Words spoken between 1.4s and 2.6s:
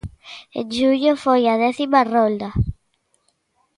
a décima rolda.